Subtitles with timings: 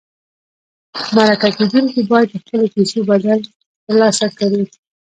[1.15, 3.39] مرکه کېدونکي باید د خپلو کیسو بدل
[3.85, 4.63] ترلاسه کړي.